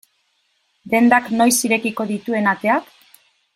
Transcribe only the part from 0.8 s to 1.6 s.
Dendak noiz